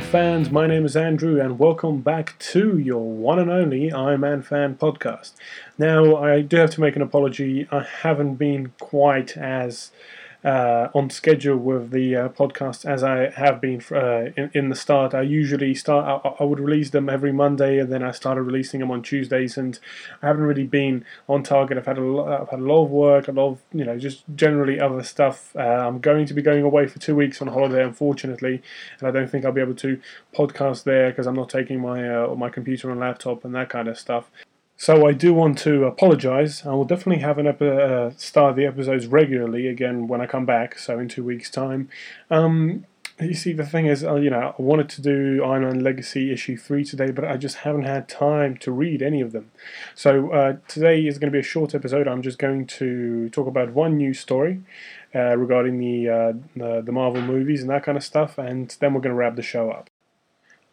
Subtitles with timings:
[0.00, 4.76] Fans, my name is Andrew, and welcome back to your one and only Man fan
[4.76, 5.32] podcast.
[5.76, 7.66] Now, I do have to make an apology.
[7.70, 9.90] I haven't been quite as
[10.44, 14.76] uh, on schedule with the uh, podcast as I have been uh, in, in, the
[14.76, 15.12] start.
[15.12, 16.22] I usually start.
[16.24, 19.58] I, I, would release them every Monday, and then I started releasing them on Tuesdays.
[19.58, 19.78] And
[20.22, 21.76] I haven't really been on target.
[21.76, 23.98] I've had a lot, I've had a lot of work, a lot of you know,
[23.98, 25.56] just generally other stuff.
[25.56, 28.62] Uh, I'm going to be going away for two weeks on holiday, unfortunately,
[29.00, 30.00] and I don't think I'll be able to
[30.34, 33.88] podcast there because I'm not taking my uh, my computer and laptop and that kind
[33.88, 34.30] of stuff.
[34.80, 36.64] So I do want to apologise.
[36.64, 40.46] I will definitely have an ep- uh, start the episodes regularly again when I come
[40.46, 40.78] back.
[40.78, 41.88] So in two weeks' time.
[42.30, 42.84] Um,
[43.20, 46.32] you see, the thing is, uh, you know, I wanted to do Iron Man Legacy
[46.32, 49.50] issue three today, but I just haven't had time to read any of them.
[49.96, 52.06] So uh, today is going to be a short episode.
[52.06, 54.62] I'm just going to talk about one news story
[55.12, 58.94] uh, regarding the, uh, the the Marvel movies and that kind of stuff, and then
[58.94, 59.87] we're going to wrap the show up.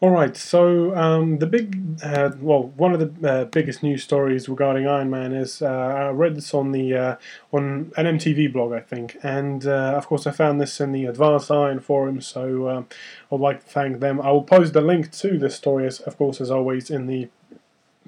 [0.02, 4.50] All right, so um, the big, uh, well, one of the uh, biggest news stories
[4.50, 7.16] regarding Iron Man is uh, I read this on the uh,
[7.54, 11.06] on an MTV blog, I think, and uh, of course I found this in the
[11.06, 12.20] Advanced Iron forum.
[12.20, 12.84] So uh,
[13.32, 14.20] I'd like to thank them.
[14.20, 17.30] I will post the link to this story, as, of course, as always, in the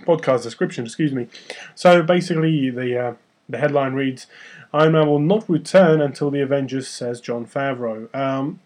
[0.02, 0.84] podcast description.
[0.84, 1.30] Excuse me.
[1.74, 3.16] So basically, the
[3.48, 4.28] the headline reads:
[4.74, 8.14] Iron Man will not return until the Avengers, says Jon Favreau.
[8.14, 8.60] Um,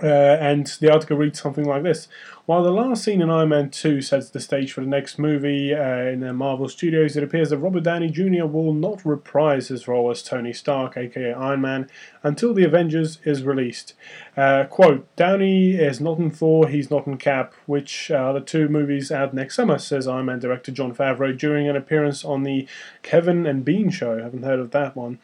[0.00, 2.06] uh, and the article reads something like this
[2.46, 5.74] While the last scene in Iron Man 2 sets the stage for the next movie
[5.74, 8.46] uh, in the Marvel Studios, it appears that Robert Downey Jr.
[8.46, 11.90] will not reprise his role as Tony Stark, aka Iron Man,
[12.22, 13.94] until The Avengers is released.
[14.36, 18.68] Uh, quote Downey is not in Thor, he's not in Cap, which are the two
[18.68, 22.68] movies out next summer, says Iron Man director Jon Favreau during an appearance on the
[23.02, 24.16] Kevin and Bean show.
[24.16, 25.18] I haven't heard of that one.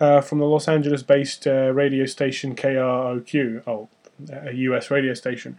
[0.00, 3.62] Uh, from the Los Angeles based uh, radio station KROQ.
[3.64, 3.88] Oh,
[4.30, 5.56] a US radio station.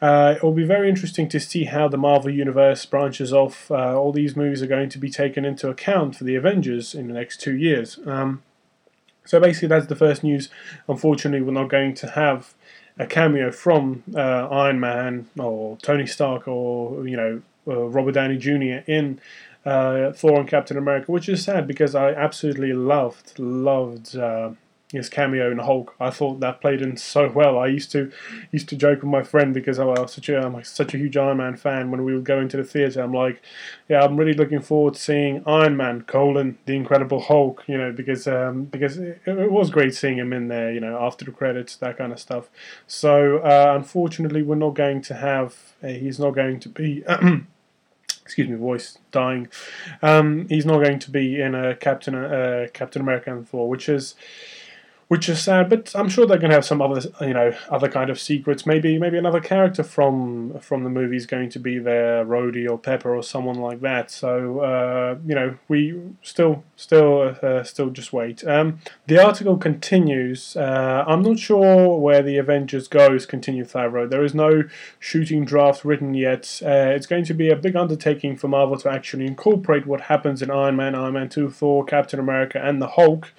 [0.00, 3.70] Uh, it will be very interesting to see how the Marvel Universe branches off.
[3.70, 7.08] Uh, all these movies are going to be taken into account for the Avengers in
[7.08, 7.98] the next two years.
[8.06, 8.42] Um,
[9.24, 10.48] so basically, that's the first news.
[10.88, 12.54] Unfortunately, we're not going to have
[12.98, 18.36] a cameo from uh, Iron Man or Tony Stark or you know uh, Robert Downey
[18.36, 18.82] Jr.
[18.90, 19.20] in
[19.64, 24.50] uh, Thor and Captain America, which is sad because I absolutely loved loved uh,
[24.92, 25.94] his cameo in Hulk.
[26.00, 27.58] I thought that played in so well.
[27.58, 28.10] I used to
[28.50, 31.16] used to joke with my friend because I was such a I'm such a huge
[31.16, 31.90] Iron Man fan.
[31.90, 33.40] When we would go into the theater, I'm like,
[33.88, 37.62] yeah, I'm really looking forward to seeing Iron Man colon the Incredible Hulk.
[37.66, 40.72] You know, because um, because it, it, was great seeing him in there.
[40.72, 42.50] You know, after the credits, that kind of stuff.
[42.86, 45.74] So uh, unfortunately, we're not going to have.
[45.82, 47.04] Uh, he's not going to be.
[48.22, 49.48] excuse me, voice dying.
[50.02, 53.88] Um, he's not going to be in a Captain uh, Captain America and Thor, which
[53.88, 54.14] is
[55.10, 55.68] which is sad.
[55.68, 58.64] But I'm sure they're going to have some other, you know, other kind of secrets.
[58.64, 62.78] Maybe, maybe another character from from the movie is going to be there, Rhodey or
[62.78, 64.12] Pepper or someone like that.
[64.12, 68.46] So, uh, you know, we still, still, uh, still just wait.
[68.46, 68.78] Um,
[69.08, 70.56] the article continues.
[70.56, 73.26] Uh, I'm not sure where the Avengers goes.
[73.26, 74.08] Continue Favreau.
[74.08, 74.62] There is no
[75.00, 76.62] shooting draft written yet.
[76.64, 80.40] Uh, it's going to be a big undertaking for Marvel to actually incorporate what happens
[80.40, 83.32] in Iron Man, Iron Man Two, Thor, Captain America, and the Hulk,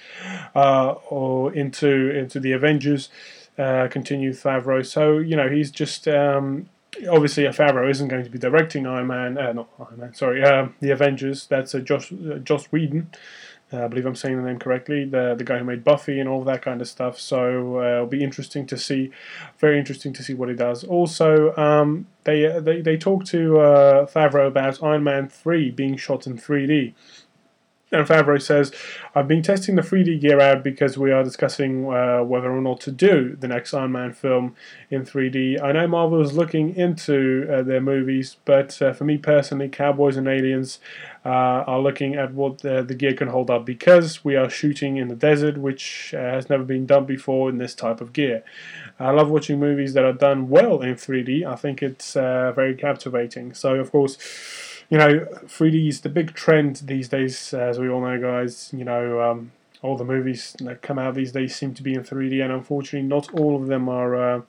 [0.53, 3.09] uh, or into into the Avengers.
[3.57, 4.83] Uh, continued Favreau.
[4.83, 6.67] So you know he's just um,
[7.09, 10.43] obviously a Favreau isn't going to be directing Iron Man, uh, not Iron Man, sorry,
[10.43, 11.47] uh, the Avengers.
[11.47, 13.09] That's uh, Josh uh, Joss Whedon.
[13.73, 15.05] Uh, I believe I'm saying the name correctly.
[15.05, 17.19] The the guy who made Buffy and all that kind of stuff.
[17.19, 19.11] So uh, it'll be interesting to see,
[19.59, 20.83] very interesting to see what he does.
[20.83, 23.53] Also, um, they they they talked to
[24.13, 26.93] Favreau about Iron Man three being shot in 3D.
[27.93, 28.71] And Favreau says,
[29.13, 32.79] I've been testing the 3D gear out because we are discussing uh, whether or not
[32.81, 34.55] to do the next Iron Man film
[34.89, 35.61] in 3D.
[35.61, 40.15] I know Marvel is looking into uh, their movies, but uh, for me personally, Cowboys
[40.15, 40.79] and Aliens
[41.25, 41.29] uh,
[41.67, 45.15] are looking at what the gear can hold up because we are shooting in the
[45.15, 48.41] desert, which uh, has never been done before in this type of gear.
[48.99, 51.45] I love watching movies that are done well in 3D.
[51.45, 53.53] I think it's uh, very captivating.
[53.53, 54.17] So, of course,
[54.91, 58.69] you know, 3D is the big trend these days, as we all know, guys.
[58.73, 62.03] You know, um, all the movies that come out these days seem to be in
[62.03, 64.41] 3D, and unfortunately, not all of them are uh,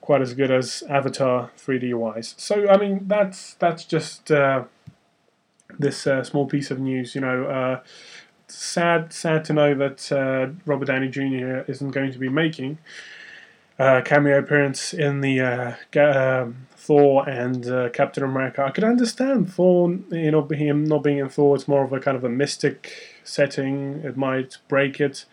[0.00, 2.34] quite as good as Avatar 3D wise.
[2.36, 4.64] So, I mean, that's that's just uh,
[5.78, 7.14] this uh, small piece of news.
[7.14, 7.80] You know, uh,
[8.48, 11.70] sad sad to know that uh, Robert Downey Jr.
[11.70, 12.78] isn't going to be making
[13.78, 18.64] a cameo appearance in the uh, um, Thor and uh, Captain America.
[18.64, 21.54] I could understand Thor, you know, him not being in Thor.
[21.54, 22.90] It's more of a kind of a mystic
[23.24, 24.00] setting.
[24.02, 25.26] It might break it,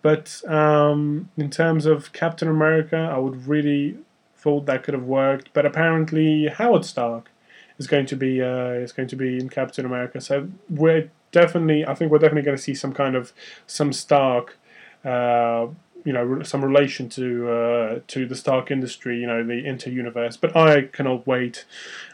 [0.00, 3.98] but um, in terms of Captain America, I would really
[4.34, 7.30] thought that could have worked, but apparently Howard Stark
[7.76, 10.22] is going to be uh, is going to be in Captain America.
[10.22, 13.34] So we're definitely, I think we're definitely going to see some kind of
[13.66, 14.56] some Stark.
[15.04, 15.66] Uh,
[16.04, 20.36] you know some relation to uh, to the Stark industry, you know the inter universe.
[20.36, 21.64] But I cannot wait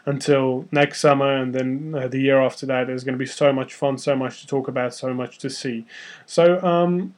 [0.05, 2.87] until next summer and then uh, the year after that.
[2.87, 5.49] There's going to be so much fun, so much to talk about, so much to
[5.49, 5.85] see.
[6.25, 7.13] So um,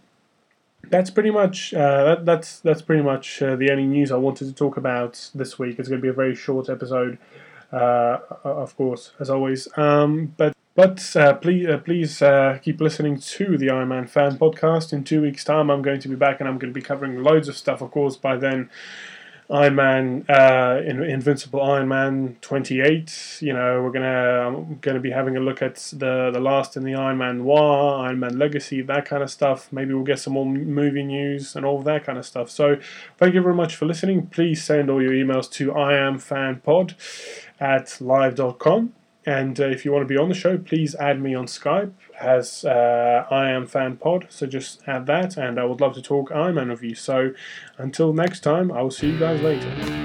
[0.89, 4.45] that's pretty much uh, that, that's that's pretty much uh, the only news I wanted
[4.47, 5.79] to talk about this week.
[5.79, 7.17] It's going to be a very short episode,
[7.71, 9.67] uh, of course, as always.
[9.77, 14.37] Um, but but uh, please, uh, please uh, keep listening to the Iron Man Fan
[14.37, 14.91] Podcast.
[14.91, 17.21] In two weeks' time, I'm going to be back, and I'm going to be covering
[17.21, 17.81] loads of stuff.
[17.81, 18.69] Of course, by then,
[19.51, 23.37] Iron Man, uh, Invincible Iron Man 28.
[23.41, 26.83] You know, we're gonna I'm gonna be having a look at the the last in
[26.83, 29.71] the Iron Man Noir, Iron Man Legacy, that kind of stuff.
[29.71, 32.49] Maybe we'll get some more movie news and all of that kind of stuff.
[32.49, 32.77] So,
[33.17, 34.27] thank you very much for listening.
[34.27, 36.95] Please send all your emails to iamfanpod
[37.59, 38.93] at live.com
[39.25, 41.93] and uh, if you want to be on the show, please add me on Skype
[42.19, 44.27] as uh, I am Fan Pod.
[44.29, 46.95] So just add that, and I would love to talk Iron Man with you.
[46.95, 47.31] So
[47.77, 50.02] until next time, I will see you guys later.